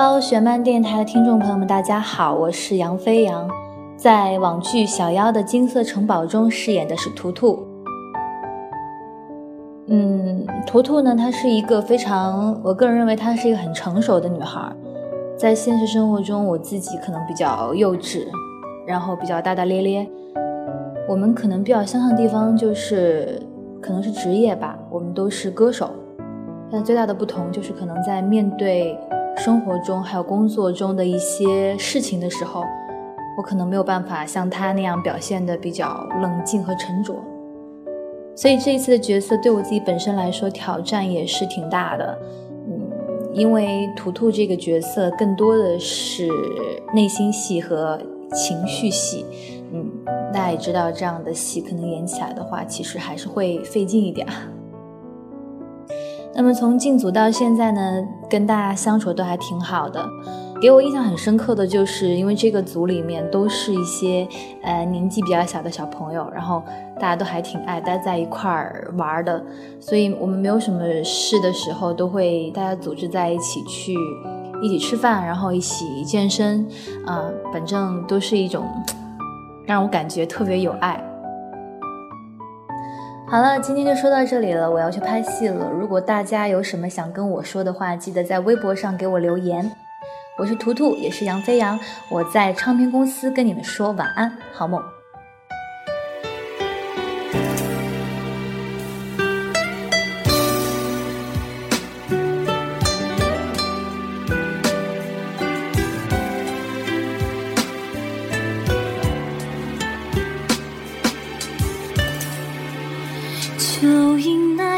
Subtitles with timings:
[0.00, 3.50] Hello，雪漫电台的听众朋友们，大家好，我是杨飞扬，
[3.96, 7.58] 在网剧《小妖的金色城堡》中饰演的是图图。
[9.88, 14.72] 嗯，图图呢，她是一个非常，我个人认为她是一个很成熟的女孩。
[15.36, 18.22] 在现实生活中，我自己可能比较幼稚，
[18.86, 20.08] 然后比较大大咧咧。
[21.08, 23.42] 我们可能比较相像的地方就是，
[23.80, 25.90] 可能是职业吧，我们都是歌手。
[26.70, 28.96] 但最大的不同就是，可能在面对
[29.38, 32.64] 生活中还有工作中的一些事情的时候，
[33.36, 37.14] 我可能没有办法像他那样表现的比较冷静和沉着。
[38.34, 42.18] 所以这一次的角色对我自己本身来说挑战也是挺大的，
[42.66, 46.28] 嗯，因为图图这个角色更多的是
[46.92, 47.96] 内心戏和
[48.32, 49.24] 情绪戏，
[49.72, 49.88] 嗯，
[50.32, 54.26] 大家也知道这样的戏可能演起来的话，其实还是会费劲一点。
[56.38, 60.08] 那么从进组到现在呢，跟大家相处都还挺好的。
[60.62, 64.24] 给我印象很深刻的就是，因为这个组里面都是一些
[64.62, 66.62] 呃年纪比较小的小朋友，然后
[66.94, 69.44] 大家都还挺爱待在一块儿玩的，
[69.80, 73.96] 所以我们没有什么事的时候，都会大家组织在一起去
[74.62, 76.64] 一起吃饭，然后一起健身，
[77.04, 78.64] 啊，反正都是一种
[79.66, 81.04] 让我感觉特别有爱。
[83.30, 85.68] 好了，今天就说到这里了，我要去拍戏了。
[85.70, 89.70] 如果大家有什么想跟我说的话，记得在微博上给我留言。
[90.38, 91.78] 我是图图，也是杨飞扬。
[92.08, 94.82] 我在唱片公司跟你们说晚安，好梦。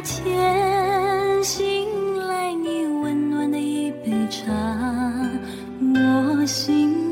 [0.00, 1.88] 那天醒
[2.28, 4.44] 来，你温暖的一杯茶。
[5.80, 7.07] 我心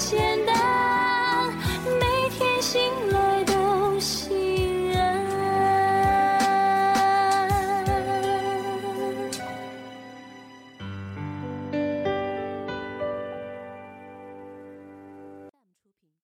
[0.00, 0.29] 谢。